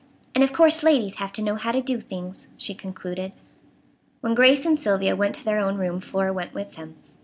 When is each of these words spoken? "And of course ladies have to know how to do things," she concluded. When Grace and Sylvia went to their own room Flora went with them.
"And 0.33 0.43
of 0.43 0.51
course 0.51 0.81
ladies 0.81 1.17
have 1.17 1.31
to 1.33 1.43
know 1.43 1.53
how 1.53 1.71
to 1.71 1.79
do 1.79 1.99
things," 2.01 2.47
she 2.57 2.73
concluded. 2.73 3.33
When 4.21 4.33
Grace 4.33 4.65
and 4.65 4.75
Sylvia 4.79 5.15
went 5.15 5.35
to 5.35 5.45
their 5.45 5.59
own 5.59 5.75
room 5.77 5.99
Flora 5.99 6.33
went 6.33 6.55
with 6.55 6.73
them. 6.75 6.95